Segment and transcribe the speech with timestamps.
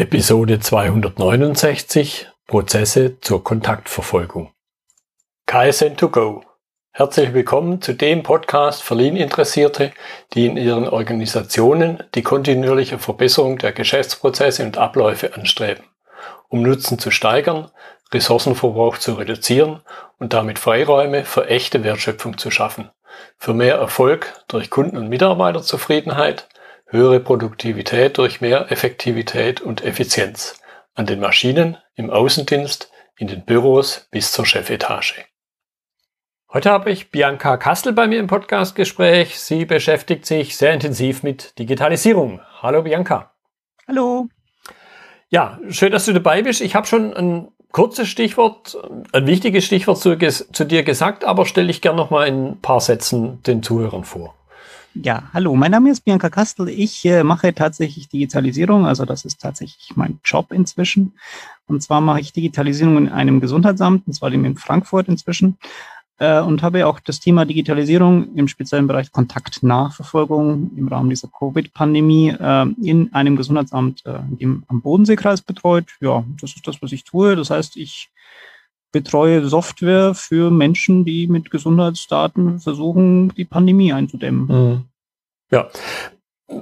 [0.00, 4.50] Episode 269 Prozesse zur Kontaktverfolgung.
[5.46, 6.40] KSN2Go.
[6.90, 9.92] Herzlich willkommen zu dem Podcast für Lean-Interessierte,
[10.32, 15.84] die in ihren Organisationen die kontinuierliche Verbesserung der Geschäftsprozesse und Abläufe anstreben,
[16.48, 17.70] um Nutzen zu steigern,
[18.10, 19.82] Ressourcenverbrauch zu reduzieren
[20.18, 22.88] und damit Freiräume für echte Wertschöpfung zu schaffen,
[23.36, 26.48] für mehr Erfolg durch Kunden- und Mitarbeiterzufriedenheit,
[26.90, 30.60] höhere Produktivität durch mehr Effektivität und Effizienz
[30.94, 35.24] an den Maschinen, im Außendienst, in den Büros bis zur Chefetage.
[36.52, 39.38] Heute habe ich Bianca Kastel bei mir im Podcastgespräch.
[39.38, 42.40] Sie beschäftigt sich sehr intensiv mit Digitalisierung.
[42.60, 43.34] Hallo Bianca.
[43.86, 44.26] Hallo.
[45.28, 46.60] Ja, schön, dass du dabei bist.
[46.60, 48.76] Ich habe schon ein kurzes Stichwort,
[49.12, 52.60] ein wichtiges Stichwort zu, zu dir gesagt, aber stelle ich gerne noch mal in ein
[52.60, 54.34] paar Sätzen den Zuhörern vor.
[54.94, 56.68] Ja, hallo, mein Name ist Bianca Kastel.
[56.68, 61.12] Ich äh, mache tatsächlich Digitalisierung, also das ist tatsächlich mein Job inzwischen.
[61.68, 65.58] Und zwar mache ich Digitalisierung in einem Gesundheitsamt, und zwar in Frankfurt inzwischen.
[66.18, 72.30] Äh, und habe auch das Thema Digitalisierung im speziellen Bereich Kontaktnachverfolgung im Rahmen dieser Covid-Pandemie
[72.30, 75.86] äh, in einem Gesundheitsamt äh, im, am Bodenseekreis betreut.
[76.00, 77.36] Ja, das ist das, was ich tue.
[77.36, 78.10] Das heißt, ich
[78.92, 84.46] betreue Software für Menschen, die mit Gesundheitsdaten versuchen, die Pandemie einzudämmen.
[84.46, 84.84] Mhm.
[85.50, 85.68] Ja.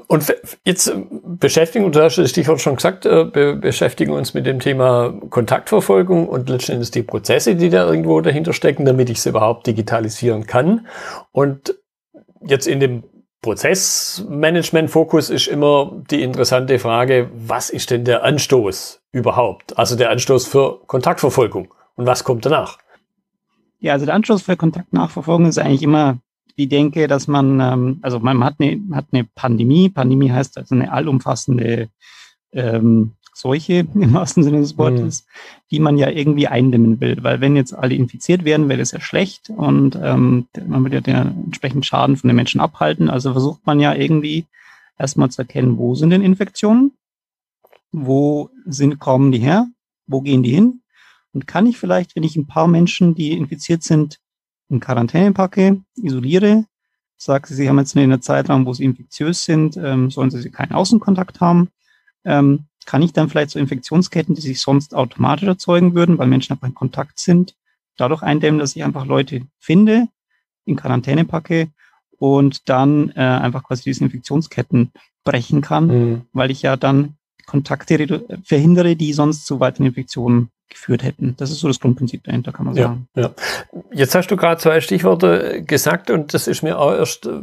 [0.07, 0.35] Und
[0.65, 0.93] jetzt
[1.25, 3.25] beschäftigen, du hast das Stichwort schon gesagt, äh,
[3.59, 8.85] beschäftigen uns mit dem Thema Kontaktverfolgung und letztendlich die Prozesse, die da irgendwo dahinter stecken,
[8.85, 10.87] damit ich sie überhaupt digitalisieren kann.
[11.33, 11.75] Und
[12.43, 13.03] jetzt in dem
[13.41, 19.79] Prozessmanagement-Fokus ist immer die interessante Frage, was ist denn der Anstoß überhaupt?
[19.79, 21.73] Also der Anstoß für Kontaktverfolgung.
[21.99, 22.79] Und was kommt danach?
[23.81, 26.19] Ja, also der Anschluss für Kontaktnachverfolgung ist eigentlich immer
[26.57, 29.89] die Denke, dass man, ähm, also man hat eine, hat eine Pandemie.
[29.89, 31.89] Pandemie heißt also eine allumfassende
[32.53, 35.61] ähm, Seuche im wahrsten Sinne des Wortes, mhm.
[35.73, 37.17] die man ja irgendwie eindämmen will.
[37.23, 41.01] Weil wenn jetzt alle infiziert werden, wäre das ja schlecht und ähm, man will ja
[41.01, 43.11] den entsprechenden Schaden von den Menschen abhalten.
[43.11, 44.47] Also versucht man ja irgendwie
[44.99, 46.93] erstmal zu erkennen, wo sind denn Infektionen?
[47.91, 49.67] Wo sind, kommen die her?
[50.07, 50.81] Wo gehen die hin?
[51.33, 54.19] Und kann ich vielleicht, wenn ich ein paar Menschen, die infiziert sind,
[54.69, 56.65] in Quarantäne packe, isoliere,
[57.17, 60.73] sage, sie haben jetzt in der Zeitraum, wo sie infektiös sind, ähm, sollen sie keinen
[60.73, 61.69] Außenkontakt haben,
[62.25, 66.53] ähm, kann ich dann vielleicht so Infektionsketten, die sich sonst automatisch erzeugen würden, weil Menschen
[66.53, 67.55] einfach in Kontakt sind,
[67.97, 70.09] dadurch eindämmen, dass ich einfach Leute finde,
[70.65, 71.69] in Quarantäne packe
[72.19, 74.93] und dann äh, einfach quasi diese Infektionsketten
[75.25, 76.23] brechen kann, mhm.
[76.33, 77.17] weil ich ja dann
[77.47, 81.35] Kontakte verhindere, die sonst zu weiteren Infektionen geführt hätten.
[81.37, 83.09] Das ist so das Grundprinzip dahinter, kann man sagen.
[83.15, 83.31] Ja, ja.
[83.93, 87.41] Jetzt hast du gerade zwei Stichworte gesagt und das ist mir auch erst, äh,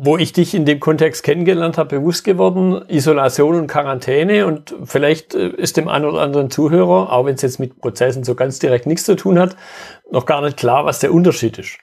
[0.00, 5.34] wo ich dich in dem Kontext kennengelernt habe, bewusst geworden, Isolation und Quarantäne und vielleicht
[5.34, 8.58] äh, ist dem einen oder anderen Zuhörer, auch wenn es jetzt mit Prozessen so ganz
[8.58, 9.56] direkt nichts zu tun hat,
[10.10, 11.78] noch gar nicht klar, was der Unterschied ist.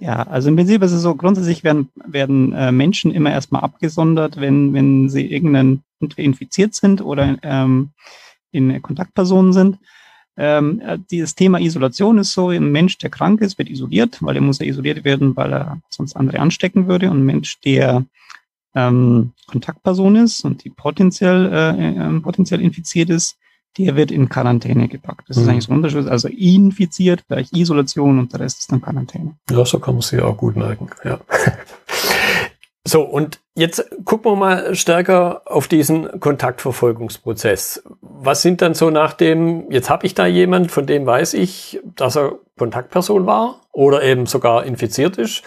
[0.00, 4.40] Ja, also im Prinzip ist es so, grundsätzlich werden, werden äh, Menschen immer erstmal abgesondert,
[4.40, 5.84] wenn, wenn sie irgendeinen
[6.16, 7.90] infiziert sind oder ähm,
[8.52, 9.78] in Kontaktpersonen sind.
[10.36, 14.36] Ähm, äh, dieses Thema Isolation ist so, ein Mensch, der krank ist, wird isoliert, weil
[14.36, 17.10] er muss ja isoliert werden, weil er sonst andere anstecken würde.
[17.10, 18.04] Und ein Mensch, der
[18.74, 23.36] ähm, Kontaktperson ist und die potenziell, äh, äh, potenziell infiziert ist,
[23.78, 25.28] der wird in Quarantäne gepackt.
[25.28, 25.42] Das mhm.
[25.42, 26.08] ist eigentlich so ein Unterschied.
[26.08, 29.34] Also infiziert, gleich Isolation und der Rest ist dann Quarantäne.
[29.50, 30.88] Ja, so kann man sich auch gut merken.
[31.04, 31.20] Ja.
[32.84, 37.84] So, und jetzt gucken wir mal stärker auf diesen Kontaktverfolgungsprozess.
[38.00, 41.80] Was sind dann so nach dem, jetzt habe ich da jemand, von dem weiß ich,
[41.94, 45.42] dass er Kontaktperson war oder eben sogar infiziert ist.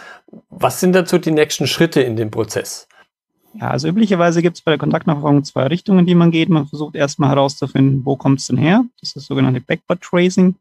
[0.50, 2.88] Was sind dazu die nächsten Schritte in dem Prozess?
[3.54, 6.48] Ja, also üblicherweise gibt es bei der Kontaktnachverfolgung zwei Richtungen, die man geht.
[6.48, 8.84] Man versucht erstmal herauszufinden, wo kommt es denn her?
[9.00, 10.56] Das ist das sogenannte Backward Tracing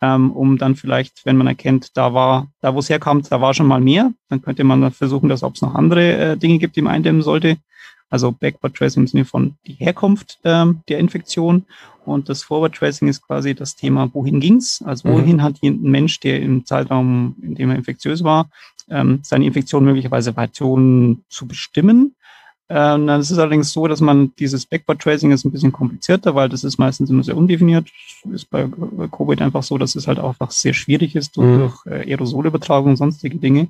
[0.00, 3.54] ähm, um dann vielleicht, wenn man erkennt, da war, da wo es herkommt, da war
[3.54, 6.58] schon mal mehr, dann könnte man dann versuchen, dass ob es noch andere äh, Dinge
[6.58, 7.56] gibt, die man eindämmen sollte.
[8.10, 11.66] Also Backward Tracing im Sinne von die Herkunft ähm, der Infektion
[12.06, 14.82] und das Forward Tracing ist quasi das Thema, wohin ging's?
[14.82, 15.12] Also mhm.
[15.12, 15.42] wohin mhm.
[15.42, 18.48] hat ein Mensch, der im Zeitraum, in dem er infektiös war,
[18.88, 22.14] ähm, seine Infektion möglicherweise weiter zu bestimmen
[22.70, 26.34] ähm, dann ist es allerdings so, dass man dieses Backward Tracing ist ein bisschen komplizierter,
[26.34, 27.88] weil das ist meistens immer sehr undefiniert.
[28.30, 28.68] Ist bei
[29.10, 31.58] Covid einfach so, dass es halt auch einfach sehr schwierig ist durch, mhm.
[31.58, 33.68] durch äh, Aerosolübertragung und sonstige Dinge,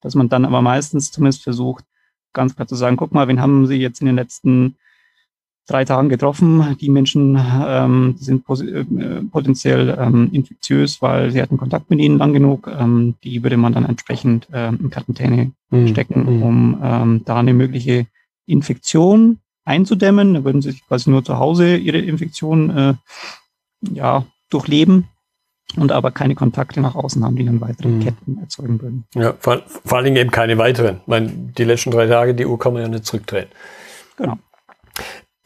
[0.00, 1.84] dass man dann aber meistens zumindest versucht,
[2.32, 4.76] ganz klar zu sagen, guck mal, wen haben Sie jetzt in den letzten
[5.66, 6.76] drei Tagen getroffen.
[6.80, 12.32] Die Menschen ähm, sind äh, potenziell ähm, infektiös, weil sie hatten Kontakt mit ihnen lang
[12.32, 12.68] genug.
[12.68, 15.88] Ähm, die würde man dann entsprechend ähm, in Quarantäne mhm.
[15.88, 16.42] stecken, mhm.
[16.42, 18.06] um ähm, da eine mögliche
[18.46, 20.34] Infektion einzudämmen.
[20.34, 22.94] Da würden sie quasi nur zu Hause ihre Infektion äh,
[23.92, 25.08] ja, durchleben
[25.76, 28.00] und aber keine Kontakte nach außen haben, die dann weitere mhm.
[28.00, 29.04] Ketten erzeugen würden.
[29.14, 30.98] Ja, vor, vor allen Dingen eben keine weiteren.
[31.02, 33.48] Ich meine, die letzten drei Tage, die Uhr kann man ja nicht zurückdrehen.
[34.16, 34.38] Genau.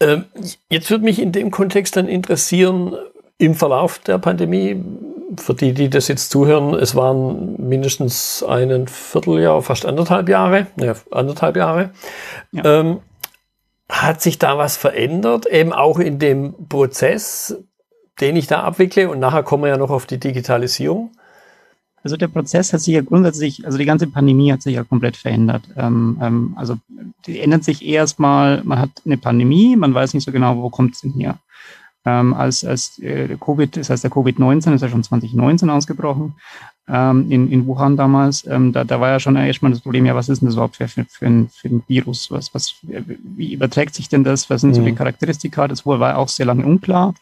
[0.01, 0.25] Ähm,
[0.69, 2.95] jetzt würde mich in dem Kontext dann interessieren,
[3.39, 4.83] im Verlauf der Pandemie,
[5.38, 10.94] für die, die das jetzt zuhören, es waren mindestens ein Vierteljahr, fast anderthalb Jahre, ja,
[11.11, 11.90] anderthalb Jahre.
[12.52, 12.81] Ja.
[12.81, 12.99] Ähm,
[13.88, 17.56] hat sich da was verändert, eben auch in dem Prozess,
[18.20, 19.08] den ich da abwickle?
[19.08, 21.12] Und nachher kommen wir ja noch auf die Digitalisierung.
[22.02, 25.17] Also der Prozess hat sich ja grundsätzlich, also die ganze Pandemie hat sich ja komplett
[25.17, 25.62] verändert.
[25.76, 26.76] Ähm, ähm, also
[27.26, 30.94] die ändert sich erstmal, man hat eine Pandemie, man weiß nicht so genau, wo kommt
[30.94, 31.38] es denn her
[32.06, 36.35] ähm, als, als äh, Covid, das heißt der Covid-19 ist ja schon 2019 ausgebrochen,
[36.88, 40.14] ähm, in, in Wuhan damals, ähm, da, da war ja schon erstmal das Problem, ja,
[40.14, 42.31] was ist denn das überhaupt für, für, für, ein, für ein Virus?
[42.31, 44.49] Was, was, wie überträgt sich denn das?
[44.50, 44.97] Was sind so die mhm.
[44.97, 45.67] Charakteristika?
[45.67, 47.14] Das war auch sehr lange unklar.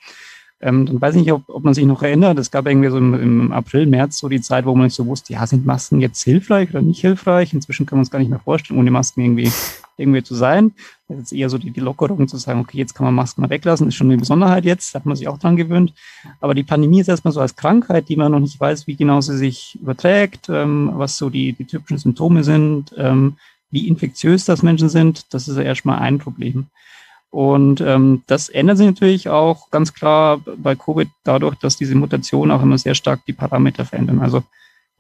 [0.65, 2.39] Ähm, dann weiß ich nicht, ob, ob man sich noch erinnert.
[2.39, 5.05] Es gab irgendwie so im, im, April, März so die Zeit, wo man nicht so
[5.05, 7.53] wusste, ja, sind Masken jetzt hilfreich oder nicht hilfreich?
[7.53, 9.53] Inzwischen kann man es gar nicht mehr vorstellen, ohne Masken irgendwie,
[9.99, 10.73] irgendwie zu sein.
[11.07, 13.51] Das ist eher so die, die Lockerung zu sagen, okay, jetzt kann man Masken mal
[13.51, 15.93] weglassen, ist schon eine Besonderheit jetzt, da hat man sich auch dran gewöhnt.
[16.41, 19.21] Aber die Pandemie ist erstmal so als Krankheit, die man noch nicht weiß, wie genau
[19.21, 23.37] sie sich überträgt, ähm, was so die, die typischen Symptome sind, ähm,
[23.71, 25.27] wie infektiös das Menschen sind.
[25.35, 26.69] Das ist ja erstmal ein Problem.
[27.35, 32.57] Und ähm, das ändert sich natürlich auch ganz klar bei Covid dadurch, dass diese Mutationen
[32.57, 34.21] auch immer sehr stark die Parameter verändern.
[34.21, 34.45] Also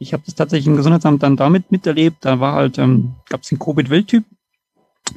[0.01, 2.25] ich habe das tatsächlich im Gesundheitsamt dann damit miterlebt.
[2.25, 4.25] Da war halt, ähm, gab es einen Covid-Wildtyp.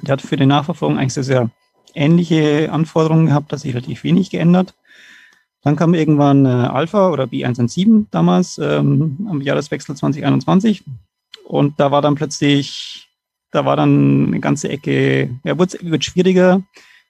[0.04, 1.50] Der hat für die Nachverfolgung eigentlich sehr, sehr
[1.96, 4.76] ähnliche Anforderungen gehabt, dass sich relativ wenig geändert.
[5.64, 10.84] Dann kam irgendwann äh, Alpha oder B117 damals ähm, am Jahreswechsel 2021.
[11.48, 13.08] Und da war dann plötzlich,
[13.50, 16.62] da war dann eine ganze Ecke, ja, wird, schwieriger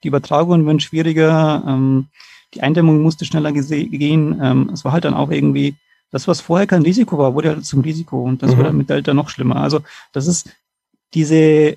[0.02, 2.06] die Übertragungen werden schwieriger, ähm,
[2.54, 4.40] die Eindämmung musste schneller gehen.
[4.42, 5.74] Ähm, es war halt dann auch irgendwie,
[6.10, 8.58] das, was vorher kein Risiko war, wurde halt zum Risiko und das mhm.
[8.58, 9.56] wurde mit Delta noch schlimmer.
[9.56, 9.80] Also
[10.12, 10.50] das ist
[11.14, 11.76] diese,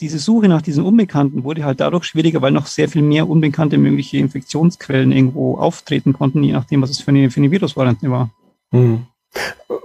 [0.00, 3.78] diese Suche nach diesen Unbekannten wurde halt dadurch schwieriger, weil noch sehr viel mehr unbekannte
[3.78, 8.30] mögliche Infektionsquellen irgendwo auftreten konnten, je nachdem, was es für eine, für eine Virusvariante war.
[8.72, 9.06] Mhm.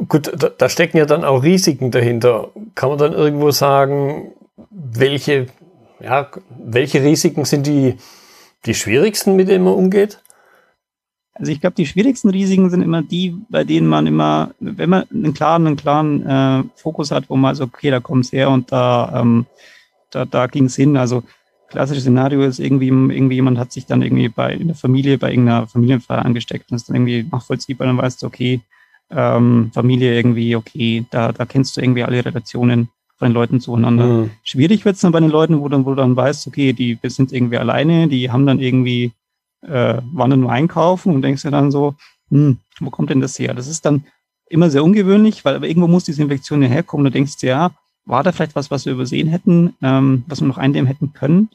[0.08, 2.52] Gut, da, da, stecken ja dann auch Risiken dahinter.
[2.76, 4.32] Kann man dann irgendwo sagen,
[4.70, 5.48] welche
[6.00, 7.96] ja, welche Risiken sind die,
[8.66, 10.22] die schwierigsten, mit denen man umgeht?
[11.34, 15.06] Also ich glaube, die schwierigsten Risiken sind immer die, bei denen man immer, wenn man
[15.12, 18.50] einen klaren, einen klaren äh, Fokus hat, wo man so, okay, da kommt es her
[18.50, 19.46] und da, ähm,
[20.12, 20.98] da, da ging es hin.
[20.98, 21.24] Also
[21.70, 25.30] klassisches Szenario ist irgendwie, irgendwie jemand hat sich dann irgendwie bei in der Familie, bei
[25.30, 28.62] irgendeiner Familienfeier angesteckt und ist dann irgendwie nachvollziehbar, dann weißt du, okay,
[29.12, 32.90] ähm, Familie irgendwie, okay, da, da kennst du irgendwie alle Relationen
[33.20, 34.06] von den Leuten zueinander.
[34.06, 34.32] Mhm.
[34.44, 36.98] Schwierig wird es dann bei den Leuten, wo dann, wo du dann weißt, okay, die
[37.02, 39.12] wir sind irgendwie alleine, die haben dann irgendwie,
[39.62, 41.96] äh, waren dann nur einkaufen und denkst dir dann so,
[42.32, 43.54] hm, wo kommt denn das her?
[43.54, 44.06] Das ist dann
[44.48, 47.04] immer sehr ungewöhnlich, weil aber irgendwo muss diese Infektion ja herkommen.
[47.04, 47.72] Du denkst dir, ja,
[48.06, 51.50] war da vielleicht was, was wir übersehen hätten, ähm, was wir noch eindämmen hätten können?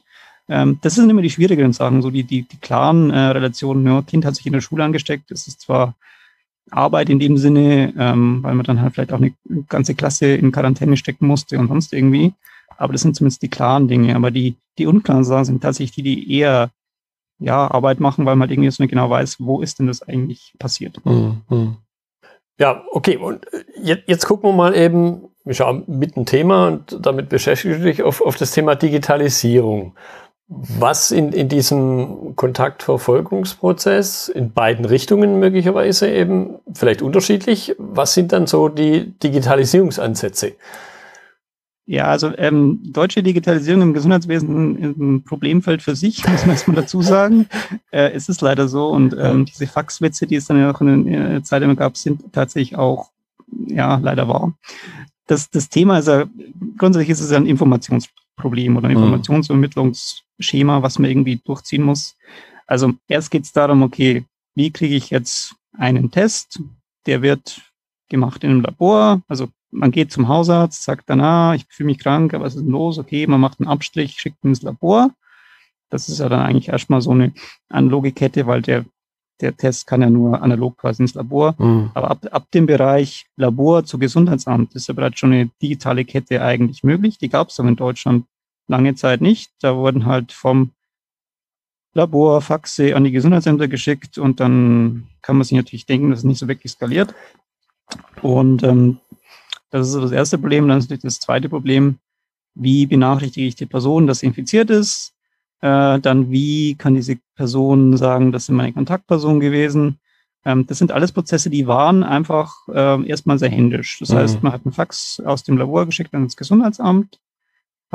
[0.47, 4.03] Ähm, das sind immer die schwierigeren Sachen, so die, die, die klaren äh, Relationen, ja,
[4.03, 5.95] Kind hat sich in der Schule angesteckt, das ist zwar
[6.71, 9.33] Arbeit in dem Sinne, ähm, weil man dann halt vielleicht auch eine
[9.69, 12.33] ganze Klasse in Quarantäne stecken musste und sonst irgendwie.
[12.77, 14.15] Aber das sind zumindest die klaren Dinge.
[14.15, 16.71] Aber die, die unklaren Sachen sind tatsächlich die, die eher
[17.39, 20.01] ja, Arbeit machen, weil man halt irgendwie jetzt nicht genau weiß, wo ist denn das
[20.01, 21.03] eigentlich passiert.
[21.05, 21.77] Mhm.
[22.59, 23.17] Ja, okay.
[23.17, 27.29] Und äh, jetzt, jetzt gucken wir mal eben, wir schauen mit dem Thema und damit
[27.29, 29.95] beschäftige ich dich auf, auf das Thema Digitalisierung.
[30.47, 38.45] Was in, in diesem Kontaktverfolgungsprozess in beiden Richtungen möglicherweise eben vielleicht unterschiedlich, was sind dann
[38.45, 40.53] so die Digitalisierungsansätze?
[41.87, 46.75] Ja, also ähm, deutsche Digitalisierung im Gesundheitswesen ist ein Problemfeld für sich, muss man erstmal
[46.75, 47.47] dazu sagen.
[47.91, 51.05] Äh, es ist leider so und ähm, diese Faxwitze, die es dann ja auch in
[51.05, 53.11] der Zeit immer gab, sind tatsächlich auch
[53.67, 54.53] ja leider wahr.
[55.27, 56.25] Das, das Thema ist ja,
[56.77, 59.03] grundsätzlich ist es ja ein Informationsproblem oder ein mhm.
[59.03, 62.15] Informationsvermittlungs Schema, was man irgendwie durchziehen muss.
[62.67, 64.25] Also erst geht es darum, okay,
[64.55, 66.59] wie kriege ich jetzt einen Test?
[67.05, 67.61] Der wird
[68.09, 69.21] gemacht in einem Labor.
[69.27, 72.63] Also man geht zum Hausarzt, sagt dann, ah, ich fühle mich krank, aber was ist
[72.63, 72.97] denn los?
[72.97, 75.11] Okay, man macht einen Abstrich, schickt ihn ins Labor.
[75.89, 77.33] Das ist ja dann eigentlich erstmal so eine
[77.69, 78.85] analoge Kette, weil der,
[79.41, 81.55] der Test kann ja nur analog quasi ins Labor.
[81.57, 81.91] Mhm.
[81.93, 86.41] Aber ab, ab dem Bereich Labor zu Gesundheitsamt ist ja bereits schon eine digitale Kette
[86.41, 87.17] eigentlich möglich.
[87.17, 88.25] Die gab es aber in Deutschland
[88.67, 89.51] lange Zeit nicht.
[89.61, 90.71] Da wurden halt vom
[91.93, 96.25] Labor Faxe an die Gesundheitsämter geschickt und dann kann man sich natürlich denken, dass es
[96.25, 97.15] nicht so wirklich skaliert.
[98.21, 98.99] Und ähm,
[99.69, 100.67] das ist so das erste Problem.
[100.67, 101.99] Dann ist natürlich das zweite Problem,
[102.53, 105.13] wie benachrichtige ich die Person, dass sie infiziert ist?
[105.61, 109.99] Äh, dann wie kann diese Person sagen, das sind meine Kontaktpersonen gewesen.
[110.45, 113.99] Ähm, das sind alles Prozesse, die waren einfach äh, erstmal sehr händisch.
[113.99, 114.15] Das mhm.
[114.15, 117.19] heißt, man hat einen Fax aus dem Labor geschickt ans Gesundheitsamt,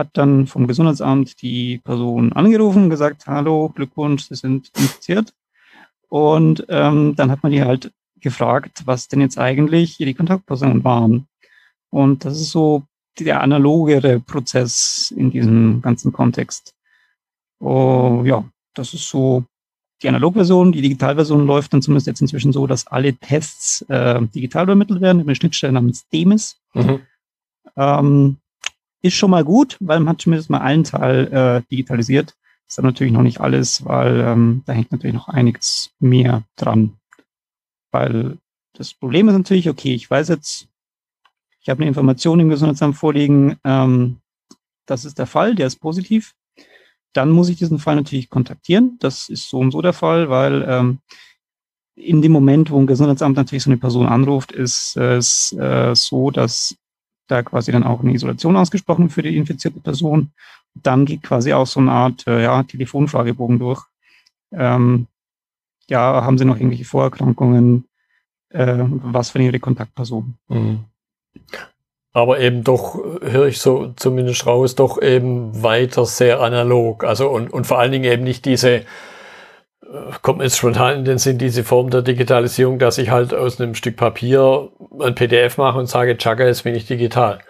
[0.01, 5.35] hat dann vom Gesundheitsamt die Person angerufen gesagt, hallo, Glückwunsch, Sie sind infiziert.
[6.09, 11.29] Und ähm, dann hat man die halt gefragt, was denn jetzt eigentlich die Kontaktpersonen waren.
[11.91, 12.83] Und das ist so
[13.19, 16.75] der analogere Prozess in diesem ganzen Kontext.
[17.61, 19.45] Oh, ja, das ist so
[20.03, 20.73] die Analogversion.
[20.73, 25.21] Die Digitalversion läuft dann zumindest jetzt inzwischen so, dass alle Tests äh, digital übermittelt werden
[25.21, 26.57] über eine Schnittstelle namens DEMIS.
[26.73, 27.01] Mhm.
[27.77, 28.37] Ähm,
[29.03, 32.37] ist schon mal gut, weil man hat zumindest mal einen Teil äh, digitalisiert.
[32.67, 36.97] Ist dann natürlich noch nicht alles, weil ähm, da hängt natürlich noch einiges mehr dran.
[37.91, 38.39] Weil
[38.75, 40.69] das Problem ist natürlich, okay, ich weiß jetzt,
[41.61, 44.19] ich habe eine Information im Gesundheitsamt vorliegen, ähm,
[44.87, 46.35] das ist der Fall, der ist positiv.
[47.13, 48.97] Dann muss ich diesen Fall natürlich kontaktieren.
[49.01, 50.99] Das ist so und so der Fall, weil ähm,
[51.97, 56.31] in dem Moment, wo ein Gesundheitsamt natürlich so eine Person anruft, ist es äh, so,
[56.31, 56.77] dass
[57.31, 60.33] da quasi dann auch eine Isolation ausgesprochen für die infizierte Person.
[60.75, 63.83] Dann geht quasi auch so eine Art äh, ja, Telefonfragebogen durch.
[64.53, 65.07] Ähm,
[65.89, 67.87] ja, haben Sie noch irgendwelche Vorerkrankungen?
[68.51, 70.35] Äh, was für Ihre Kontaktperson?
[70.49, 70.85] Mhm.
[72.13, 77.05] Aber eben doch, höre ich so zumindest raus, doch eben weiter sehr analog.
[77.05, 78.85] Also und, und vor allen Dingen eben nicht diese,
[80.23, 83.61] kommt mir jetzt spontan in den Sinn, diese Form der Digitalisierung, dass ich halt aus
[83.61, 84.71] einem Stück Papier
[85.01, 87.41] ein PDF mache und sage, Chaka, jetzt bin ich digital.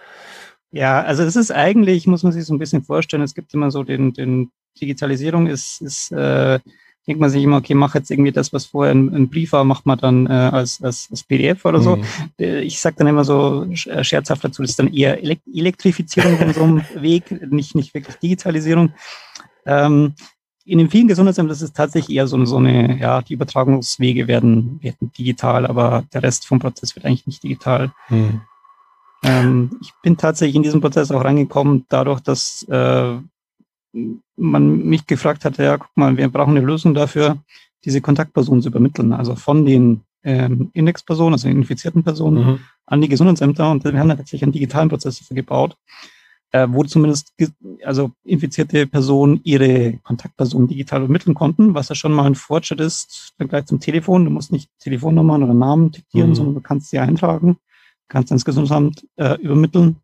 [0.71, 3.71] Ja, also das ist eigentlich, muss man sich so ein bisschen vorstellen, es gibt immer
[3.71, 6.59] so den, den Digitalisierung ist, ist äh,
[7.07, 9.63] denkt man sich immer, okay, mach jetzt irgendwie das, was vorher ein, ein Brief war,
[9.63, 11.97] macht man dann äh, als, als, als PDF oder so.
[11.97, 12.03] Mhm.
[12.39, 16.53] Äh, ich sage dann immer so äh, scherzhaft dazu, das ist dann eher Elektrifizierung von
[16.53, 18.93] so einem Weg, nicht, nicht wirklich Digitalisierung.
[19.65, 20.13] Ähm,
[20.71, 24.79] in den vielen Gesundheitsämtern ist es tatsächlich eher so, so eine, ja, die Übertragungswege werden,
[24.81, 27.91] werden digital, aber der Rest vom Prozess wird eigentlich nicht digital.
[28.07, 28.39] Mhm.
[29.21, 33.17] Ähm, ich bin tatsächlich in diesen Prozess auch reingekommen, dadurch, dass äh,
[34.37, 37.37] man mich gefragt hatte, ja, guck mal, wir brauchen eine Lösung dafür,
[37.83, 42.59] diese Kontaktpersonen zu übermitteln, also von den ähm, Indexpersonen, also den infizierten Personen, mhm.
[42.85, 43.69] an die Gesundheitsämter.
[43.69, 45.75] Und wir haben da tatsächlich einen digitalen Prozess dafür gebaut,
[46.51, 47.33] äh, wo zumindest
[47.83, 53.33] also infizierte Personen ihre Kontaktpersonen digital übermitteln konnten, was ja schon mal ein Fortschritt ist,
[53.37, 54.25] dann gleich zum Telefon.
[54.25, 56.35] Du musst nicht Telefonnummern oder Namen diktieren, mhm.
[56.35, 57.57] sondern du kannst sie eintragen,
[58.09, 59.97] kannst ans Gesundheitsamt äh, übermitteln.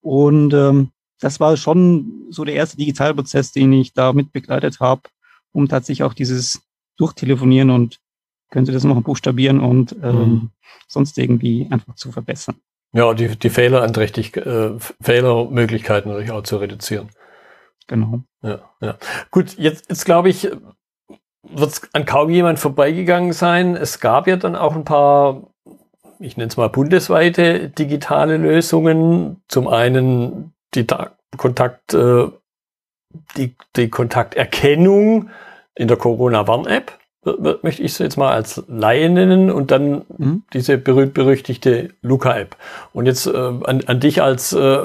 [0.00, 5.02] Und ähm, das war schon so der erste Digitalprozess, den ich da mit begleitet habe,
[5.52, 6.62] um tatsächlich auch dieses
[6.96, 7.98] Durchtelefonieren und
[8.50, 10.50] können Sie das noch buchstabieren und ähm, mhm.
[10.86, 12.56] sonst irgendwie einfach zu verbessern.
[12.92, 17.10] Ja, die, die Fehleranträchtig, äh, Fehlermöglichkeiten natürlich auch zu reduzieren.
[17.86, 18.22] Genau.
[18.42, 18.96] Ja, ja.
[19.30, 20.50] Gut, jetzt, jetzt glaube ich,
[21.42, 23.76] wird es an kaum jemand vorbeigegangen sein.
[23.76, 25.42] Es gab ja dann auch ein paar,
[26.18, 29.42] ich nenne es mal bundesweite digitale Lösungen.
[29.48, 30.86] Zum einen die
[31.36, 32.28] Kontakt, äh,
[33.36, 35.30] die, die Kontakterkennung
[35.74, 36.98] in der Corona-Warn-App,
[37.62, 40.44] möchte ich es jetzt mal als Laie nennen, und dann mhm.
[40.52, 42.56] diese berühmt-berüchtigte Luca-App.
[42.92, 44.84] Und jetzt äh, an, an dich als äh,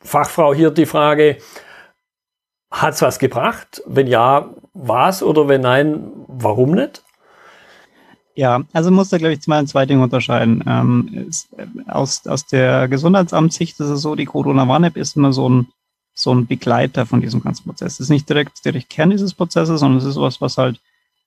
[0.00, 1.38] Fachfrau hier die Frage,
[2.70, 3.82] hat's was gebracht?
[3.86, 5.22] Wenn ja, was?
[5.22, 7.02] Oder wenn nein, warum nicht?
[8.34, 10.62] Ja, also muss da, glaube ich, mal zwei Dinge unterscheiden.
[10.66, 15.48] Ähm, ist, äh, aus, aus der Gesundheitsamtssicht ist es so, die Corona-Warn-App ist immer so
[15.48, 15.68] ein,
[16.14, 17.94] so ein Begleiter von diesem ganzen Prozess.
[17.94, 20.80] Es ist nicht direkt, direkt Kern dieses Prozesses, sondern es ist was, was halt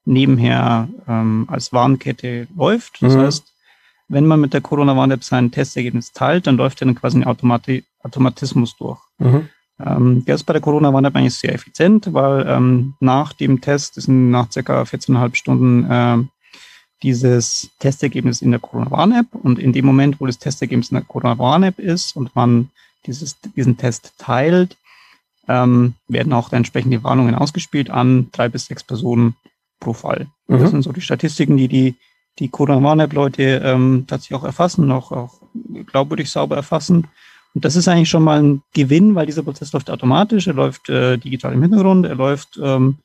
[0.06, 3.02] nebenher ähm, als Warnkette läuft.
[3.02, 3.20] Das mhm.
[3.20, 3.54] heißt,
[4.08, 8.76] wenn man mit der Corona-Warn-App sein Testergebnis teilt, dann läuft dann quasi ein Automati Automatismus
[8.78, 9.00] durch.
[9.20, 9.50] Mhm.
[9.80, 14.06] Ähm, der ist bei der Corona-Warn-App eigentlich sehr effizient, weil ähm, nach dem Test, das
[14.06, 16.18] sind nach circa 14,5 Stunden, äh,
[17.04, 21.80] dieses Testergebnis in der Corona-Warn-App und in dem Moment, wo das Testergebnis in der Corona-Warn-App
[21.80, 22.70] ist und man
[23.06, 24.78] dieses, diesen Test teilt,
[25.48, 29.36] ähm, werden auch entsprechende Warnungen ausgespielt an drei bis sechs Personen
[29.82, 30.28] pro Fall.
[30.48, 30.60] Mhm.
[30.60, 31.96] Das sind so die Statistiken, die die,
[32.40, 35.42] die Corona-Warn-App-Leute ähm, tatsächlich auch erfassen, auch, auch
[35.88, 37.08] glaubwürdig sauber erfassen.
[37.54, 40.88] Und das ist eigentlich schon mal ein Gewinn, weil dieser Prozess läuft automatisch, er läuft
[40.90, 43.00] äh, digital im Hintergrund, er läuft, ähm,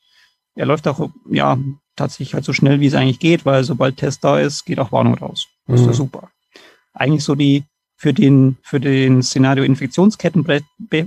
[0.54, 1.58] er läuft auch ja
[1.96, 4.92] tatsächlich halt so schnell, wie es eigentlich geht, weil sobald Test da ist, geht auch
[4.92, 5.48] Warnung raus.
[5.66, 5.96] Das ist ja mhm.
[5.96, 6.30] super.
[6.92, 7.64] Eigentlich so die
[7.96, 10.46] für den für den Szenario Infektionsketten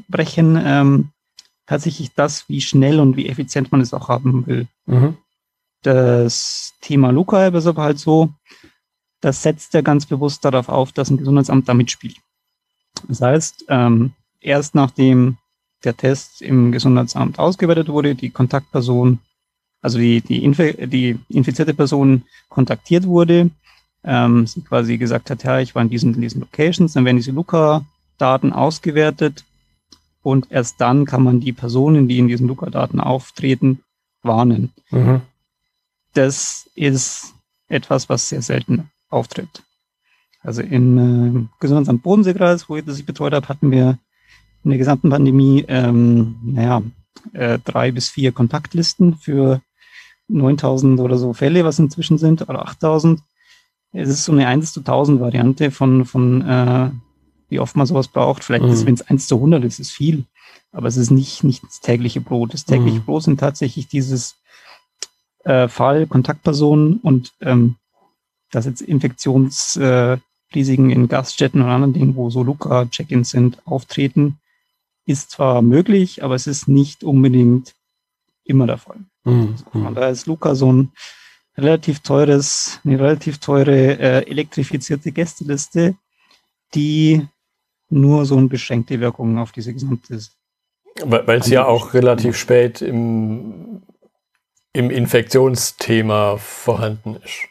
[0.09, 1.09] brechen ähm,
[1.65, 4.67] tatsächlich das, wie schnell und wie effizient man es auch haben will.
[4.87, 5.17] Mhm.
[5.81, 8.33] Das Thema Luca ist aber halt so,
[9.21, 12.17] das setzt ja ganz bewusst darauf auf, dass ein Gesundheitsamt da mitspielt.
[13.07, 15.37] Das heißt, ähm, erst nachdem
[15.83, 19.19] der Test im Gesundheitsamt ausgewertet wurde, die Kontaktperson,
[19.81, 23.49] also die, die, Inf die infizierte Person kontaktiert wurde,
[24.03, 27.17] ähm, sie quasi gesagt hat, ja, ich war in diesen, in diesen Locations, dann werden
[27.17, 29.45] diese Luca-Daten ausgewertet
[30.21, 33.83] und erst dann kann man die Personen, die in diesen Luca-Daten auftreten,
[34.21, 34.73] warnen.
[34.91, 35.21] Mhm.
[36.13, 37.33] Das ist
[37.67, 39.63] etwas, was sehr selten auftritt.
[40.41, 43.99] Also im äh, Gesundheitsamt Bodenseekreis, wo ich das ich betreut habe, hatten wir
[44.63, 46.81] in der gesamten Pandemie, ähm, naja,
[47.33, 49.61] äh, drei bis vier Kontaktlisten für
[50.27, 53.21] 9000 oder so Fälle, was inzwischen sind, oder 8000.
[53.91, 56.91] Es ist so eine 1 zu 1000 Variante von, von äh,
[57.49, 58.43] wie oft man sowas braucht.
[58.43, 58.85] Vielleicht mhm.
[58.85, 60.25] wenn es 1 zu 100 ist, ist viel.
[60.71, 62.53] Aber es ist nicht, nicht das tägliche Brot.
[62.53, 63.05] Das tägliche mhm.
[63.05, 64.35] Brot sind tatsächlich dieses
[65.43, 67.75] äh, Fall, Kontaktpersonen und ähm,
[68.51, 74.39] dass jetzt Infektionsrisiken äh, in Gaststätten und anderen Dingen, wo so Luca-Check-ins sind, auftreten,
[75.05, 77.75] ist zwar möglich, aber es ist nicht unbedingt
[78.43, 78.97] immer der Fall.
[79.23, 79.55] Mhm.
[79.73, 80.91] Also, da ist Luca so ein
[81.57, 85.95] relativ teures, eine relativ teure äh, elektrifizierte Gästeliste,
[86.73, 87.27] die
[87.89, 90.19] nur so eine beschränkte Wirkung auf diese gesamte.
[91.03, 93.81] Weil es ja auch relativ spät im,
[94.73, 97.47] im Infektionsthema vorhanden ist.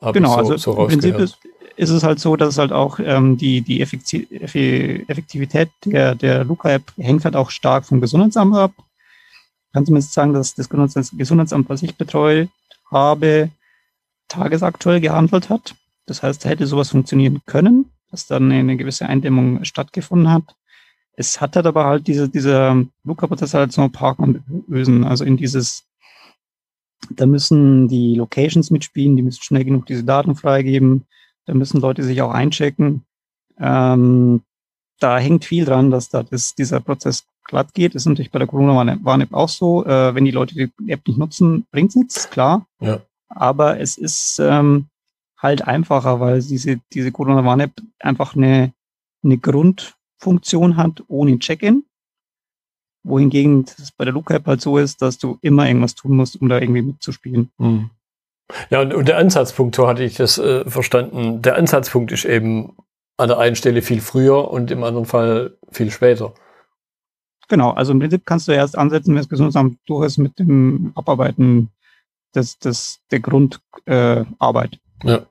[0.00, 1.38] Hab genau, so, also so im Prinzip ist,
[1.76, 6.92] ist, es halt so, dass es halt auch ähm, die, die Effektivität der, der Luca-App
[6.96, 8.72] hängt halt auch stark vom Gesundheitsamt ab.
[8.76, 12.48] Ich kann zumindest sagen, dass das Gesundheitsamt, was ich betreue,
[12.90, 13.50] habe,
[14.28, 15.74] tagesaktuell gehandelt hat.
[16.06, 20.42] Das heißt, hätte sowas funktionieren können, dass dann eine gewisse Eindämmung stattgefunden hat.
[21.14, 24.16] Es hat halt aber halt diese, dieser Luca-Prozess halt so ein paar
[24.68, 25.84] Ösen, also in dieses,
[27.10, 31.06] da müssen die Locations mitspielen, die müssen schnell genug diese Daten freigeben,
[31.46, 33.04] da müssen Leute sich auch einchecken.
[33.58, 34.42] Ähm,
[34.98, 37.94] da hängt viel dran, dass da das, dieser Prozess glatt geht.
[37.94, 39.84] Das ist natürlich bei der Corona-Warn-App auch so.
[39.84, 42.66] Äh, wenn die Leute die App nicht nutzen, bringt nichts, klar.
[42.80, 43.00] Ja.
[43.28, 44.86] Aber es ist ähm,
[45.38, 48.72] halt einfacher, weil diese, diese Corona-Warn-App einfach eine,
[49.24, 51.84] eine Grundfunktion hat ohne Check-in.
[53.04, 56.48] Wohingegen es bei der Luca-App halt so ist, dass du immer irgendwas tun musst, um
[56.48, 57.50] da irgendwie mitzuspielen.
[57.58, 57.90] Mhm.
[58.70, 62.76] Ja, und, und, der Ansatzpunkt, so hatte ich das äh, verstanden, der Ansatzpunkt ist eben
[63.16, 66.34] an der einen Stelle viel früher und im anderen Fall viel später.
[67.48, 70.92] Genau, also im Prinzip kannst du erst ansetzen, wenn das Gesundheitsamt durch ist mit dem
[70.94, 71.70] Abarbeiten
[72.34, 74.78] des, des, der Grundarbeit.
[75.04, 75.26] Äh, ja.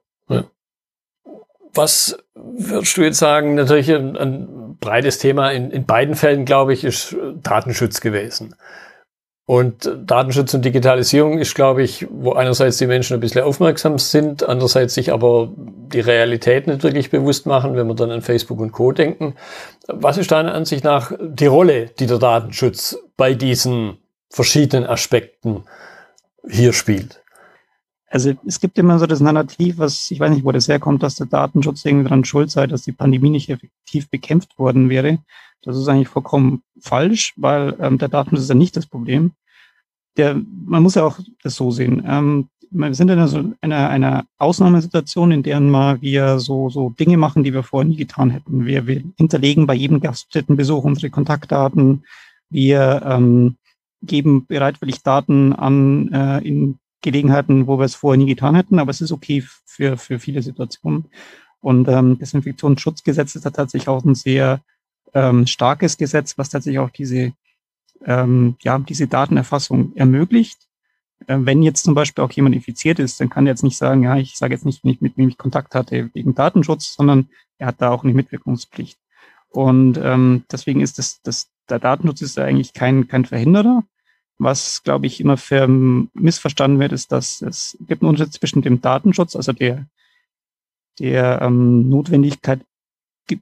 [1.73, 3.55] Was würdest du jetzt sagen?
[3.55, 8.55] Natürlich ein, ein breites Thema in, in beiden Fällen, glaube ich, ist Datenschutz gewesen.
[9.45, 14.47] Und Datenschutz und Digitalisierung ist, glaube ich, wo einerseits die Menschen ein bisschen aufmerksam sind,
[14.47, 18.71] andererseits sich aber die Realität nicht wirklich bewusst machen, wenn wir dann an Facebook und
[18.71, 18.91] Co.
[18.91, 19.35] denken.
[19.87, 23.97] Was ist deiner Ansicht nach die Rolle, die der Datenschutz bei diesen
[24.29, 25.65] verschiedenen Aspekten
[26.47, 27.20] hier spielt?
[28.11, 31.15] Also es gibt immer so das Narrativ, was ich weiß nicht, wo das herkommt, dass
[31.15, 35.19] der Datenschutz irgendwie daran schuld sei, dass die Pandemie nicht effektiv bekämpft worden wäre.
[35.61, 39.31] Das ist eigentlich vollkommen falsch, weil ähm, der Datenschutz ist ja nicht das Problem.
[40.17, 42.03] Der, man muss ja auch das so sehen.
[42.05, 45.61] Ähm, wir sind in einer, einer, einer Ausnahmesituation, in der
[46.01, 48.65] wir so, so Dinge machen, die wir vorher nie getan hätten.
[48.65, 52.03] Wir, wir hinterlegen bei jedem Gaststättenbesuch unsere Kontaktdaten.
[52.49, 53.55] Wir ähm,
[54.01, 58.91] geben bereitwillig Daten an äh, in Gelegenheiten, wo wir es vorher nie getan hätten, aber
[58.91, 61.05] es ist okay für, für viele Situationen.
[61.59, 64.61] Und ähm, das Infektionsschutzgesetz ist da tatsächlich auch ein sehr
[65.13, 67.33] ähm, starkes Gesetz, was tatsächlich auch diese,
[68.05, 70.67] ähm, ja, diese Datenerfassung ermöglicht.
[71.27, 74.03] Äh, wenn jetzt zum Beispiel auch jemand infiziert ist, dann kann er jetzt nicht sagen,
[74.03, 77.81] ja, ich sage jetzt nicht, mit wem ich Kontakt hatte wegen Datenschutz, sondern er hat
[77.81, 78.97] da auch eine Mitwirkungspflicht.
[79.49, 83.83] Und ähm, deswegen ist das, das, der Datenschutz ist eigentlich kein, kein Verhinderer.
[84.41, 88.81] Was, glaube ich, immer für missverstanden wird, ist, dass es gibt einen Unterschied zwischen dem
[88.81, 89.85] Datenschutz, also der,
[90.97, 92.61] der ähm, Notwendigkeit,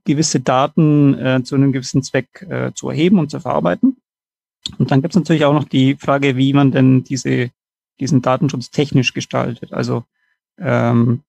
[0.04, 3.96] gewisse Daten äh, zu einem gewissen Zweck äh, zu erheben und zu verarbeiten.
[4.78, 7.50] Und dann gibt es natürlich auch noch die Frage, wie man denn diese,
[8.00, 9.72] diesen Datenschutz technisch gestaltet.
[9.72, 10.04] Also
[10.58, 11.22] ähm,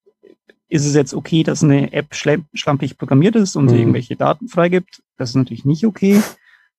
[0.67, 3.77] ist es jetzt okay, dass eine App schlampig programmiert ist und mhm.
[3.77, 5.01] irgendwelche Daten freigibt?
[5.17, 6.21] Das ist natürlich nicht okay.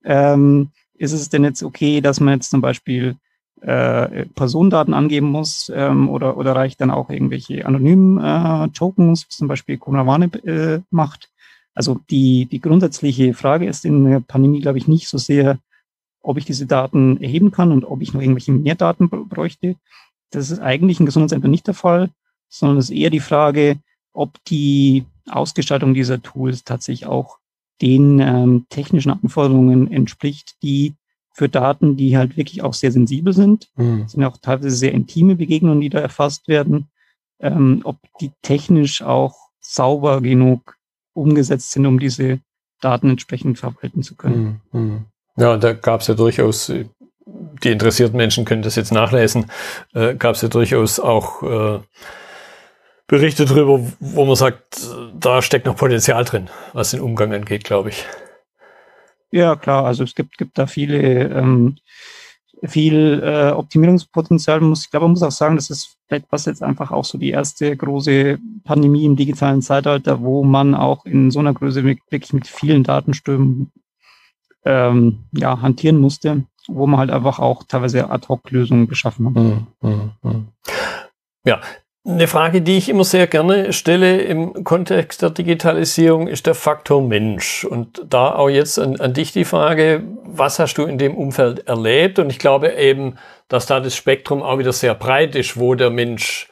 [0.04, 0.70] Ähm,
[1.02, 3.16] ist es denn jetzt okay, dass man jetzt zum Beispiel
[3.60, 9.36] äh, Personendaten angeben muss ähm, oder, oder reicht dann auch irgendwelche anonymen äh, Tokens, was
[9.36, 11.28] zum Beispiel Konawane äh, macht?
[11.74, 15.58] Also die, die grundsätzliche Frage ist in der Pandemie, glaube ich, nicht so sehr,
[16.22, 19.74] ob ich diese Daten erheben kann und ob ich noch irgendwelche mehr Daten bräuchte.
[20.30, 22.10] Das ist eigentlich in Gesundheitsämtern nicht der Fall,
[22.48, 23.78] sondern es ist eher die Frage,
[24.12, 27.38] ob die Ausgestaltung dieser Tools tatsächlich auch
[27.82, 30.94] den ähm, technischen Anforderungen entspricht, die
[31.34, 34.06] für Daten, die halt wirklich auch sehr sensibel sind, mhm.
[34.06, 36.88] sind auch teilweise sehr intime Begegnungen, die da erfasst werden,
[37.40, 40.76] ähm, ob die technisch auch sauber genug
[41.14, 42.40] umgesetzt sind, um diese
[42.80, 44.60] Daten entsprechend verwalten zu können.
[44.72, 44.80] Mhm.
[44.80, 45.04] mhm.
[45.38, 46.70] Ja, da gab es ja durchaus,
[47.26, 49.46] die interessierten Menschen können das jetzt nachlesen,
[49.94, 51.80] äh, gab es ja durchaus auch äh,
[53.06, 54.80] Berichte darüber, wo man sagt,
[55.18, 58.04] da steckt noch Potenzial drin, was den Umgang angeht, glaube ich.
[59.30, 59.84] Ja, klar.
[59.84, 61.76] Also es gibt, gibt da viele, ähm,
[62.62, 64.60] viel äh, Optimierungspotenzial.
[64.60, 67.18] Muss, ich glaube, man muss auch sagen, das ist vielleicht was jetzt einfach auch so
[67.18, 72.32] die erste große Pandemie im digitalen Zeitalter, wo man auch in so einer Größe wirklich
[72.32, 73.72] mit vielen Datenströmen
[74.64, 79.34] ähm, ja, hantieren musste, wo man halt einfach auch teilweise Ad-Hoc-Lösungen geschaffen hat.
[79.34, 80.48] Mm, mm, mm.
[81.44, 81.60] Ja,
[82.04, 87.00] eine Frage, die ich immer sehr gerne stelle im Kontext der Digitalisierung, ist der Faktor
[87.00, 87.64] Mensch.
[87.64, 91.68] Und da auch jetzt an, an, dich die Frage, was hast du in dem Umfeld
[91.68, 92.18] erlebt?
[92.18, 95.90] Und ich glaube eben, dass da das Spektrum auch wieder sehr breit ist, wo der
[95.90, 96.48] Mensch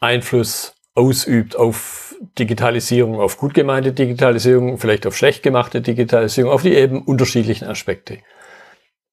[0.00, 6.74] Einfluss ausübt auf Digitalisierung, auf gut gemeinte Digitalisierung, vielleicht auf schlecht gemachte Digitalisierung, auf die
[6.74, 8.18] eben unterschiedlichen Aspekte.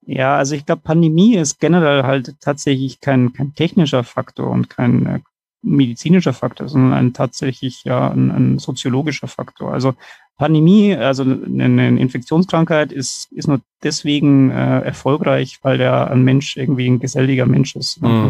[0.05, 5.05] Ja, also ich glaube, Pandemie ist generell halt tatsächlich kein, kein technischer Faktor und kein
[5.05, 5.19] äh,
[5.61, 9.73] medizinischer Faktor, sondern ein tatsächlich ja ein, ein soziologischer Faktor.
[9.73, 9.95] Also
[10.37, 16.87] Pandemie, also eine Infektionskrankheit ist, ist nur deswegen äh, erfolgreich, weil der ein Mensch irgendwie
[16.87, 18.01] ein geselliger Mensch ist.
[18.01, 18.29] Mhm.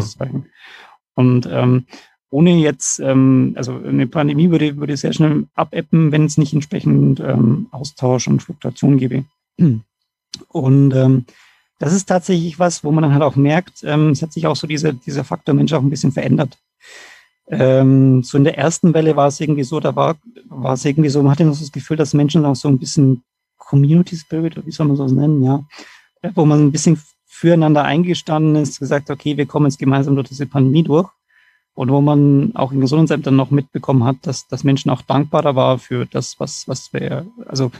[1.14, 1.84] Und ähm,
[2.30, 7.20] ohne jetzt, ähm, also eine Pandemie würde, würde sehr schnell abebben, wenn es nicht entsprechend
[7.20, 9.24] ähm, Austausch und Fluktuation gäbe.
[10.48, 11.26] Und ähm,
[11.78, 14.56] das ist tatsächlich was, wo man dann halt auch merkt, ähm, es hat sich auch
[14.56, 16.58] so dieser, dieser Faktor Mensch auch ein bisschen verändert.
[17.50, 20.16] Ähm, so in der ersten Welle war es irgendwie so, da war,
[20.48, 22.78] war es irgendwie so, man hatte noch so das Gefühl, dass Menschen auch so ein
[22.78, 23.22] bisschen
[23.56, 25.64] Community Spirit, wie soll man das nennen, ja,
[26.22, 30.28] äh, wo man ein bisschen füreinander eingestanden ist, gesagt, okay, wir kommen jetzt gemeinsam durch
[30.28, 31.08] diese Pandemie durch.
[31.74, 35.78] Und wo man auch in Gesundheitsämtern noch mitbekommen hat, dass, dass Menschen auch dankbarer war
[35.78, 37.70] für das, was, was wir, also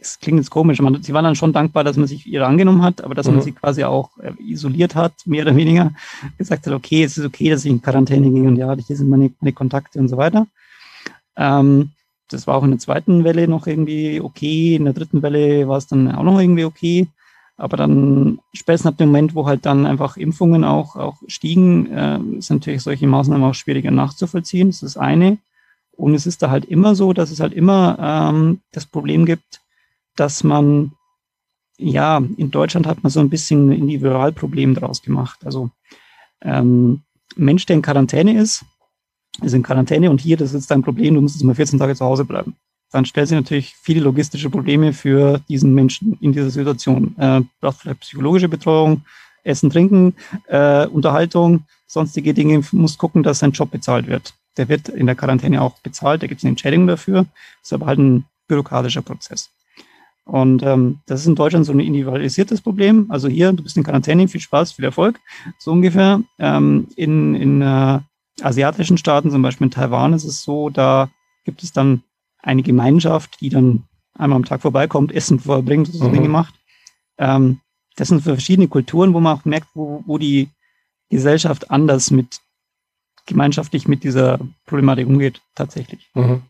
[0.00, 2.82] es klingt jetzt komisch, man, sie waren dann schon dankbar, dass man sich ihre angenommen
[2.82, 3.36] hat, aber dass mhm.
[3.36, 5.92] man sie quasi auch äh, isoliert hat, mehr oder weniger,
[6.36, 9.08] gesagt hat, okay, es ist okay, dass ich in Quarantäne gehe und ja, hier sind
[9.08, 10.46] meine, meine Kontakte und so weiter.
[11.36, 11.90] Ähm,
[12.30, 15.78] das war auch in der zweiten Welle noch irgendwie okay, in der dritten Welle war
[15.78, 17.08] es dann auch noch irgendwie okay.
[17.56, 22.20] Aber dann spätestens ab dem Moment, wo halt dann einfach Impfungen auch, auch stiegen, äh,
[22.38, 24.68] ist natürlich solche Maßnahmen auch schwieriger nachzuvollziehen.
[24.68, 25.38] Das ist das eine.
[25.96, 29.60] Und es ist da halt immer so, dass es halt immer ähm, das Problem gibt,
[30.18, 30.92] dass man,
[31.78, 35.44] ja, in Deutschland hat man so ein bisschen ein Individualproblem daraus gemacht.
[35.44, 35.70] Also
[36.42, 37.02] ähm,
[37.36, 38.64] Mensch, der in Quarantäne ist,
[39.42, 41.94] ist in Quarantäne und hier, das ist dein Problem, du musst jetzt mal 14 Tage
[41.94, 42.56] zu Hause bleiben.
[42.90, 47.14] Dann stellt sich natürlich viele logistische Probleme für diesen Menschen in dieser Situation.
[47.18, 49.02] Äh, braucht vielleicht psychologische Betreuung,
[49.44, 50.14] Essen, Trinken,
[50.46, 54.34] äh, Unterhaltung, sonstige Dinge, muss gucken, dass sein Job bezahlt wird.
[54.56, 57.26] Der wird in der Quarantäne auch bezahlt, da gibt es eine Entschädigung dafür,
[57.62, 59.50] ist aber halt ein bürokratischer Prozess.
[60.28, 63.06] Und ähm, das ist in Deutschland so ein individualisiertes Problem.
[63.08, 65.18] Also hier, du bist in Quarantäne, viel Spaß, viel Erfolg,
[65.58, 66.20] so ungefähr.
[66.38, 68.00] Ähm, in in äh,
[68.42, 71.08] asiatischen Staaten, zum Beispiel in Taiwan, ist es so, da
[71.46, 72.02] gibt es dann
[72.42, 76.12] eine Gemeinschaft, die dann einmal am Tag vorbeikommt, Essen vorbringt, so mhm.
[76.12, 76.54] Dinge macht.
[77.16, 77.60] Ähm,
[77.96, 80.50] das sind verschiedene Kulturen, wo man auch merkt, wo, wo die
[81.08, 82.40] Gesellschaft anders mit
[83.24, 86.10] gemeinschaftlich mit dieser Problematik umgeht, tatsächlich.
[86.12, 86.42] Mhm.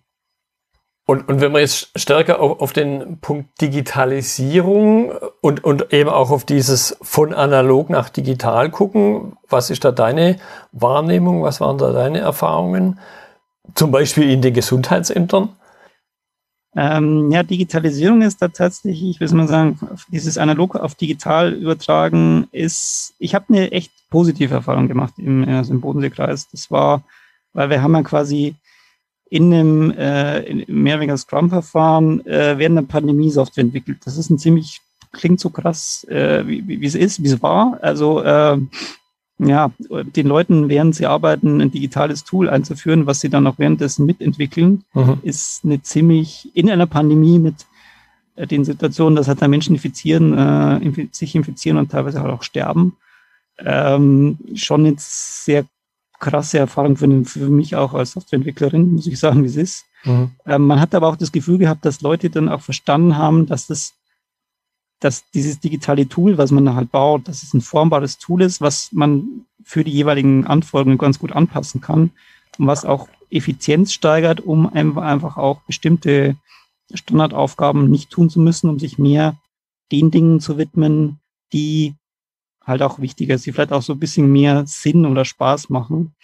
[1.09, 6.31] Und, und wenn wir jetzt stärker auf, auf den Punkt Digitalisierung und, und eben auch
[6.31, 10.37] auf dieses von analog nach digital gucken, was ist da deine
[10.73, 13.01] Wahrnehmung, was waren da deine Erfahrungen?
[13.75, 15.49] Zum Beispiel in den Gesundheitsämtern?
[16.77, 22.49] Ähm, ja, Digitalisierung ist da tatsächlich, ich will mal sagen, dieses analog auf digital übertragen
[22.53, 26.51] ist, ich habe eine echt positive Erfahrung gemacht im, also im Bodenseekreis.
[26.51, 27.03] Das war,
[27.55, 28.57] weil wir haben ja quasi
[29.31, 33.99] in einem äh, in mehrweniger Scrum-Verfahren äh, während der Pandemie Software entwickelt.
[34.05, 34.81] Das ist ein ziemlich,
[35.13, 37.79] klingt so krass, äh, wie es ist, wie es war.
[37.83, 38.59] Also äh,
[39.39, 44.05] ja, den Leuten, während sie arbeiten, ein digitales Tool einzuführen, was sie dann auch währenddessen
[44.05, 45.19] mitentwickeln, mhm.
[45.23, 47.67] ist eine ziemlich, in einer Pandemie mit
[48.35, 52.43] äh, den Situationen, dass halt da Menschen infizieren, äh, sich infizieren und teilweise halt auch
[52.43, 52.97] sterben,
[53.59, 55.67] ähm, schon jetzt sehr
[56.19, 59.85] krasse Erfahrung für, für mich auch als Softwareentwicklerin, muss ich sagen, wie es ist.
[60.05, 60.31] Mhm.
[60.47, 63.67] Ähm, man hat aber auch das Gefühl gehabt, dass Leute dann auch verstanden haben, dass
[63.67, 63.95] das,
[65.01, 68.61] dass dieses digitale Tool, was man da halt baut, dass es ein formbares Tool ist,
[68.61, 72.11] was man für die jeweiligen Anforderungen ganz gut anpassen kann
[72.59, 76.37] und was auch Effizienz steigert, um einfach auch bestimmte
[76.93, 79.37] Standardaufgaben nicht tun zu müssen, um sich mehr
[79.93, 81.21] den Dingen zu widmen,
[81.53, 81.95] die
[82.69, 86.15] halt auch wichtiger sind, die vielleicht auch so ein bisschen mehr Sinn oder Spaß machen.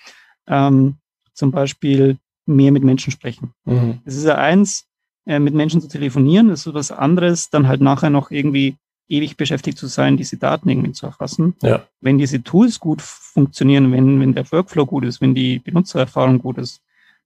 [0.47, 0.97] Ähm,
[1.33, 3.53] zum Beispiel mehr mit Menschen sprechen.
[3.65, 4.01] Mhm.
[4.05, 4.87] Es ist ja eins,
[5.27, 8.77] äh, mit Menschen zu telefonieren, ist so was anderes, dann halt nachher noch irgendwie
[9.09, 11.55] ewig beschäftigt zu sein, diese Daten irgendwie zu erfassen.
[11.63, 11.87] Ja.
[12.01, 16.59] Wenn diese Tools gut funktionieren, wenn, wenn der Workflow gut ist, wenn die Benutzererfahrung gut
[16.59, 16.81] ist,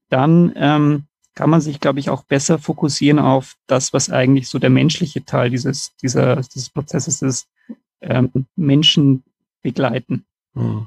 [0.08, 1.04] dann ähm,
[1.34, 5.24] kann man sich, glaube ich, auch besser fokussieren auf das, was eigentlich so der menschliche
[5.24, 7.46] Teil dieses, dieser, dieses Prozesses ist,
[8.00, 9.24] ähm, Menschen
[9.62, 10.24] begleiten.
[10.54, 10.86] Hm.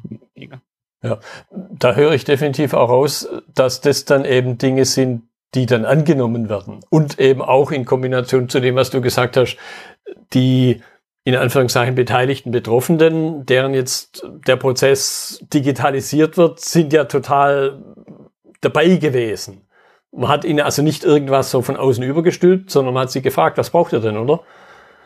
[1.04, 1.20] Ja,
[1.50, 5.24] da höre ich definitiv auch raus, dass das dann eben Dinge sind,
[5.56, 6.80] die dann angenommen werden.
[6.90, 9.58] Und eben auch in Kombination zu dem, was du gesagt hast,
[10.34, 10.82] die
[11.24, 17.84] in Anführungszeichen beteiligten Betroffenen, deren jetzt der Prozess digitalisiert wird, sind ja total
[18.62, 19.68] dabei gewesen.
[20.12, 23.58] Man hat ihnen also nicht irgendwas so von außen übergestülpt, sondern man hat sie gefragt,
[23.58, 24.42] was braucht ihr denn, oder?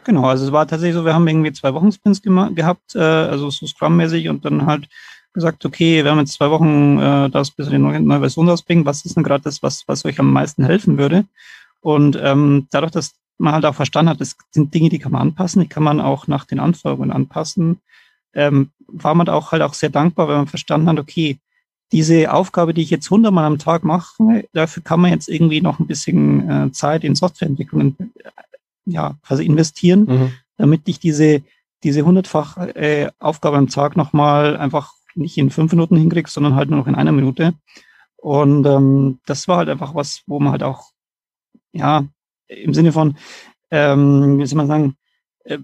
[0.06, 3.50] Genau, also es war tatsächlich so, wir haben irgendwie zwei Wochen Spins gehabt, äh, also
[3.50, 4.88] so Scrum-mäßig und dann halt
[5.34, 8.86] gesagt, okay, wir haben jetzt zwei Wochen äh, das bis die neue, Version rausbringen.
[8.86, 11.26] Was ist denn gerade das, was, was euch am meisten helfen würde?
[11.82, 15.22] Und ähm, dadurch, dass man halt auch verstanden hat, das sind Dinge, die kann man
[15.22, 17.82] anpassen, die kann man auch nach den Anforderungen anpassen,
[18.34, 21.40] ähm, war man auch halt auch sehr dankbar, weil man verstanden hat, okay,
[21.92, 25.80] diese Aufgabe, die ich jetzt hundertmal am Tag mache, dafür kann man jetzt irgendwie noch
[25.80, 27.96] ein bisschen äh, Zeit in Softwareentwicklung
[28.86, 30.32] ja, quasi investieren, mhm.
[30.58, 31.44] damit ich diese,
[31.84, 36.70] diese hundertfach äh, Aufgabe am Tag nochmal einfach nicht in fünf Minuten hinkriegst, sondern halt
[36.70, 37.54] nur noch in einer Minute.
[38.18, 40.92] Und ähm, das war halt einfach was, wo man halt auch,
[41.72, 42.06] ja,
[42.48, 43.16] im Sinne von,
[43.72, 44.96] ähm, wie soll man sagen,
[45.44, 45.60] äh,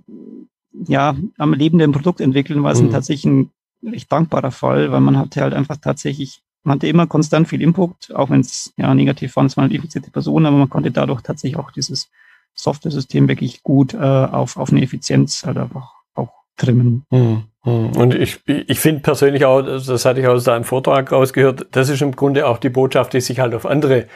[0.72, 2.92] ja, am lebenden Produkt entwickeln, war es mhm.
[2.92, 3.52] tatsächlich ein
[3.84, 8.12] recht dankbarer Fall, weil man hatte halt einfach tatsächlich, man hatte immer konstant viel Input,
[8.14, 11.60] auch wenn es ja negativ war, es waren infizierte Personen, aber man konnte dadurch tatsächlich
[11.60, 12.10] auch dieses
[12.54, 17.06] Software-System wirklich gut äh, auf, auf eine Effizienz halt einfach auch trimmen.
[17.10, 17.46] Mhm.
[17.64, 17.96] Hm.
[17.96, 22.02] Und ich, ich finde persönlich auch, das hatte ich aus deinem Vortrag rausgehört, das ist
[22.02, 24.08] im Grunde auch die Botschaft, die sich halt auf andere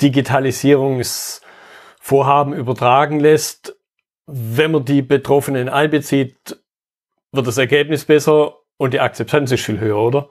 [0.00, 3.76] Digitalisierungsvorhaben übertragen lässt.
[4.26, 6.60] Wenn man die Betroffenen einbezieht,
[7.32, 10.30] wird das Ergebnis besser und die Akzeptanz ist viel höher, oder?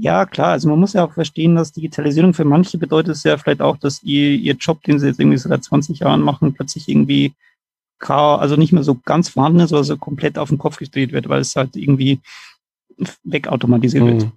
[0.00, 0.52] Ja, klar.
[0.52, 3.76] Also man muss ja auch verstehen, dass Digitalisierung für manche bedeutet es ja vielleicht auch,
[3.76, 7.34] dass ihr, ihr Job, den sie jetzt irgendwie seit 20 Jahren machen, plötzlich irgendwie
[8.08, 11.28] also nicht mehr so ganz vorhanden ist, oder so komplett auf den Kopf gedreht wird,
[11.28, 12.20] weil es halt irgendwie
[13.24, 14.08] wegautomatisiert mhm.
[14.08, 14.28] wird.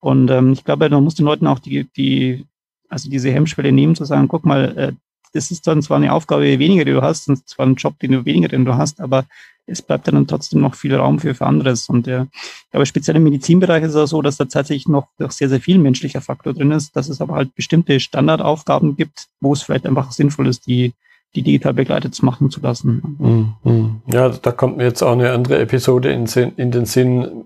[0.00, 2.46] Und ähm, ich glaube, man muss den Leuten auch die, die,
[2.88, 4.92] also diese Hemmschwelle nehmen, zu sagen, guck mal, äh,
[5.34, 8.12] das ist dann zwar eine Aufgabe weniger, die du hast, und zwar ein Job, den
[8.12, 9.26] du weniger, den du hast, aber
[9.66, 11.88] es bleibt dann trotzdem noch viel Raum für, für anderes.
[11.88, 12.26] Und äh,
[12.72, 15.60] aber speziell im Medizinbereich ist es auch so, dass da tatsächlich noch, noch sehr, sehr
[15.60, 19.86] viel menschlicher Faktor drin ist, dass es aber halt bestimmte Standardaufgaben gibt, wo es vielleicht
[19.86, 20.92] einfach sinnvoll ist, die
[21.36, 23.54] die digital begleitet machen zu lassen.
[23.62, 24.00] Mhm.
[24.10, 26.24] Ja, da kommt mir jetzt auch eine andere Episode in,
[26.56, 27.44] in den Sinn,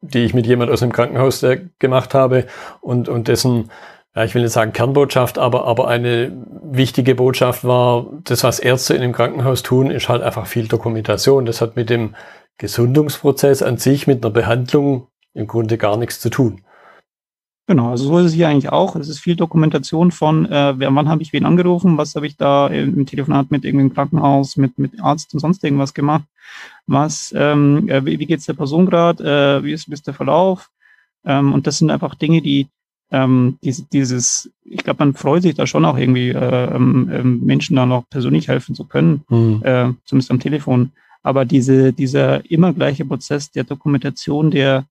[0.00, 1.44] die ich mit jemand aus dem Krankenhaus
[1.78, 2.46] gemacht habe
[2.80, 8.06] und, und dessen, ja, ich will nicht sagen Kernbotschaft, aber, aber eine wichtige Botschaft war,
[8.24, 11.46] das, was Ärzte in dem Krankenhaus tun, ist halt einfach viel Dokumentation.
[11.46, 12.14] Das hat mit dem
[12.58, 16.62] Gesundungsprozess an sich, mit einer Behandlung im Grunde gar nichts zu tun.
[17.66, 18.96] Genau, also so ist es hier eigentlich auch.
[18.96, 22.66] Es ist viel Dokumentation von, äh, wann habe ich wen angerufen, was habe ich da
[22.66, 26.24] im Telefonat mit irgendeinem Krankenhaus, mit, mit Arzt und sonst irgendwas gemacht.
[26.88, 30.14] Was, ähm, äh, wie, wie geht es der Person gerade, äh, wie, ist, ist der
[30.14, 30.68] Verlauf?
[31.24, 32.66] Ähm, und das sind einfach Dinge, die
[33.10, 37.40] ähm, diese, dieses, ich glaube, man freut sich da schon auch irgendwie, äh, ähm, ähm,
[37.44, 39.60] Menschen da noch persönlich helfen zu können, mhm.
[39.64, 40.92] äh, zumindest am Telefon.
[41.22, 44.86] Aber diese, dieser immer gleiche Prozess der Dokumentation, der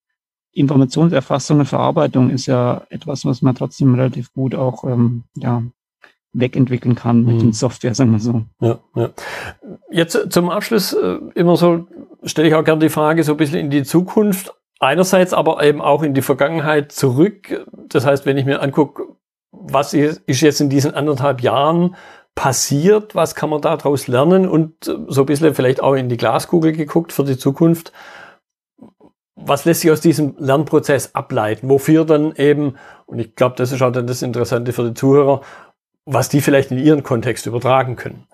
[0.51, 5.63] Informationserfassung und Verarbeitung ist ja etwas, was man trotzdem relativ gut auch ähm, ja,
[6.33, 7.39] wegentwickeln kann mit mhm.
[7.39, 8.43] den Software, sagen wir so.
[8.59, 9.09] Ja, ja.
[9.91, 11.87] Jetzt zum Abschluss äh, immer so,
[12.23, 14.53] stelle ich auch gerne die Frage so ein bisschen in die Zukunft.
[14.79, 17.65] Einerseits aber eben auch in die Vergangenheit zurück.
[17.87, 19.03] Das heißt, wenn ich mir angucke,
[19.51, 21.95] was ist jetzt in diesen anderthalb Jahren
[22.35, 26.71] passiert, was kann man daraus lernen und so ein bisschen vielleicht auch in die Glaskugel
[26.71, 27.91] geguckt für die Zukunft
[29.41, 31.69] was lässt sich aus diesem Lernprozess ableiten?
[31.69, 35.41] Wofür dann eben, und ich glaube, das ist auch dann das Interessante für die Zuhörer,
[36.05, 38.27] was die vielleicht in ihren Kontext übertragen können.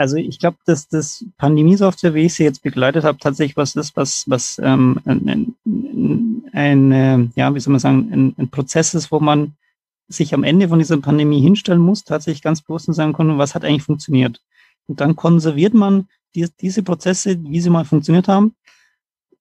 [0.00, 3.94] Also ich glaube, dass das Pandemie-Software, wie ich sie jetzt begleitet habe, tatsächlich was ist,
[3.96, 8.94] was, was ähm, ein, ein, ein, äh, ja, wie soll man sagen, ein, ein Prozess
[8.94, 9.52] ist, wo man
[10.08, 13.62] sich am Ende von dieser Pandemie hinstellen muss, tatsächlich ganz bewusst sagen kann, was hat
[13.62, 14.40] eigentlich funktioniert.
[14.86, 18.54] Und dann konserviert man die, diese Prozesse, wie sie mal funktioniert haben,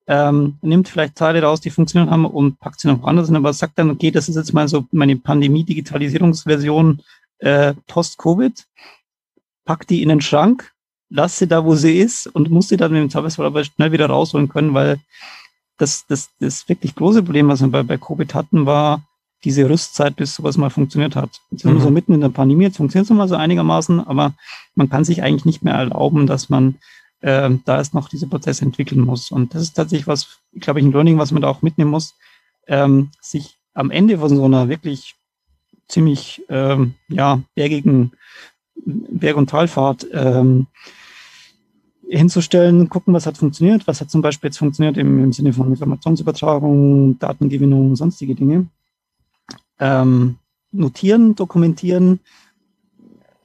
[0.08, 3.54] ähm, nimmt vielleicht Teile raus, die funktioniert haben und packt sie noch woanders hin, aber
[3.54, 7.02] sagt dann, okay, das ist jetzt mal so meine Pandemie-Digitalisierungsversion
[7.38, 8.66] äh, post-Covid,
[9.70, 10.72] pack die in den Schrank,
[11.12, 13.92] lass sie da, wo sie ist und muss sie dann mit dem Zweifelsfall aber schnell
[13.92, 15.00] wieder rausholen können, weil
[15.78, 19.04] das, das, das wirklich große Problem, was wir bei, bei Covid hatten, war
[19.44, 21.40] diese Rüstzeit, bis sowas mal funktioniert hat.
[21.52, 21.94] Jetzt sind wir so mhm.
[21.94, 24.34] mitten in der Pandemie, jetzt funktioniert es mal so einigermaßen, aber
[24.74, 26.80] man kann sich eigentlich nicht mehr erlauben, dass man
[27.20, 29.30] äh, da erst noch diese Prozesse entwickeln muss.
[29.30, 32.16] Und das ist tatsächlich was, glaube ich, ein Learning, was man da auch mitnehmen muss,
[32.66, 35.14] ähm, sich am Ende von so einer wirklich
[35.88, 38.14] ziemlich ähm, ja, bergigen
[38.86, 40.68] Berg- und Talfahrt ähm,
[42.08, 45.70] hinzustellen, gucken, was hat funktioniert, was hat zum Beispiel jetzt funktioniert im, im Sinne von
[45.70, 48.68] Informationsübertragung, Datengewinnung, sonstige Dinge.
[49.80, 50.38] Ähm,
[50.72, 52.20] notieren, dokumentieren,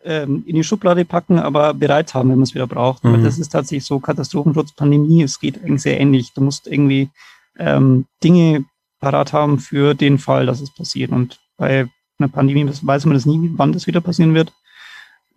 [0.04, 3.04] ähm, in die Schublade packen, aber bereit haben, wenn man es wieder braucht.
[3.04, 3.24] Mhm.
[3.24, 6.32] Das ist tatsächlich so Katastrophenschutz, Pandemie, es geht eigentlich sehr ähnlich.
[6.34, 7.10] Du musst irgendwie
[7.58, 8.64] ähm, Dinge
[9.00, 11.10] parat haben für den Fall, dass es passiert.
[11.10, 11.86] Und bei
[12.18, 14.52] einer Pandemie weiß man das nie, wann das wieder passieren wird.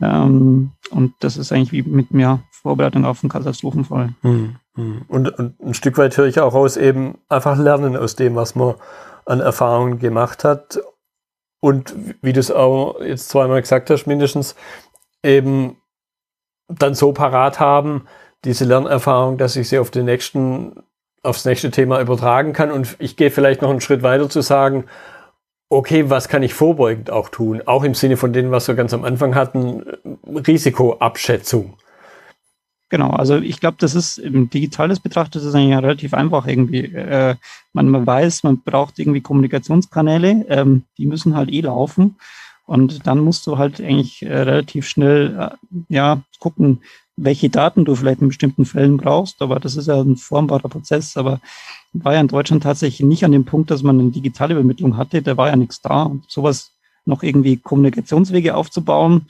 [0.02, 4.14] Ähm, und das ist eigentlich wie mit mehr Vorbereitung auf einen Katastrophenfall.
[4.22, 5.02] Hm, hm.
[5.08, 8.56] Und, und ein Stück weit höre ich auch aus, eben einfach lernen aus dem, was
[8.56, 8.76] man
[9.26, 10.80] an Erfahrungen gemacht hat.
[11.60, 14.56] Und wie du es auch jetzt zweimal gesagt hast, mindestens
[15.24, 15.78] eben
[16.68, 18.08] dann so parat haben,
[18.44, 20.84] diese Lernerfahrung, dass ich sie auf den nächsten,
[21.24, 22.72] aufs nächste Thema übertragen kann.
[22.72, 24.86] Und ich gehe vielleicht noch einen Schritt weiter zu sagen,
[25.70, 27.62] okay, was kann ich vorbeugend auch tun?
[27.66, 29.84] Auch im Sinne von dem, was wir ganz am Anfang hatten,
[30.26, 31.78] Risikoabschätzung.
[32.90, 36.86] Genau, also ich glaube, das ist im Digitales betrachtet, das ist eigentlich relativ einfach irgendwie.
[36.86, 37.36] Äh,
[37.74, 42.16] man, man weiß, man braucht irgendwie Kommunikationskanäle, ähm, die müssen halt eh laufen.
[42.66, 45.50] Und dann musst du halt eigentlich äh, relativ schnell äh,
[45.90, 46.82] ja gucken,
[47.18, 49.42] welche Daten du vielleicht in bestimmten Fällen brauchst.
[49.42, 51.18] Aber das ist ja ein formbarer Prozess.
[51.18, 51.42] Aber
[51.94, 55.22] war ja in Deutschland tatsächlich nicht an dem Punkt, dass man eine digitale Übermittlung hatte.
[55.22, 56.04] Da war ja nichts da.
[56.04, 56.72] Und sowas
[57.08, 59.26] noch irgendwie Kommunikationswege aufzubauen,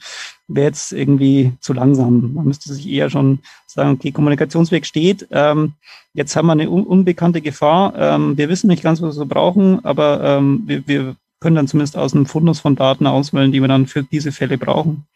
[0.48, 2.34] wäre jetzt irgendwie zu langsam.
[2.34, 5.26] Man müsste sich eher schon sagen, okay, Kommunikationsweg steht.
[5.30, 5.74] Ähm,
[6.12, 7.94] jetzt haben wir eine un unbekannte Gefahr.
[7.96, 11.96] Ähm, wir wissen nicht ganz, was wir brauchen, aber ähm, wir, wir können dann zumindest
[11.96, 15.06] aus einem Fundus von Daten auswählen, die wir dann für diese Fälle brauchen.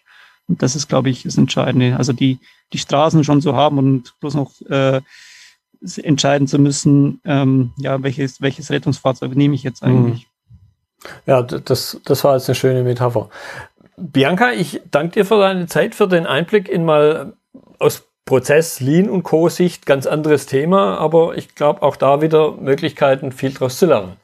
[0.48, 1.96] Und das ist, glaube ich, das Entscheidende.
[1.96, 2.38] Also die,
[2.72, 5.00] die Straßen schon zu haben und bloß noch äh,
[6.02, 10.28] entscheiden zu müssen, ähm, ja, welches, welches Rettungsfahrzeug nehme ich jetzt eigentlich.
[11.26, 13.28] Ja, das, das war jetzt eine schöne Metapher.
[13.96, 17.35] Bianca, ich danke dir für deine Zeit, für den Einblick in mal
[17.78, 23.33] aus Prozess, Lean und Co-Sicht ganz anderes Thema, aber ich glaube auch da wieder Möglichkeiten,
[23.33, 24.16] viel daraus zu lernen.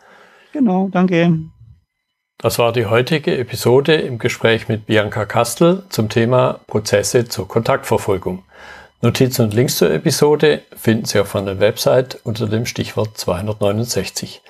[0.53, 1.41] Genau, danke.
[2.41, 8.45] Das war die heutige Episode im Gespräch mit Bianca Kastel zum Thema Prozesse zur Kontaktverfolgung.
[9.03, 14.41] Notizen und Links zur Episode finden Sie auf meiner Website unter dem Stichwort 269.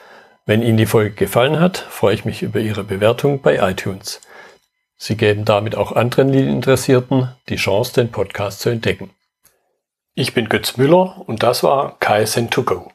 [0.45, 4.21] Wenn Ihnen die Folge gefallen hat, freue ich mich über Ihre Bewertung bei iTunes.
[4.99, 9.13] Sie geben damit auch anderen Lean-Interessierten die Chance, den Podcast zu entdecken.
[10.15, 12.91] Ich bin Götz Müller und das war KSN2Go.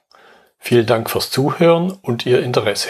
[0.60, 2.90] Vielen Dank fürs Zuhören und Ihr Interesse.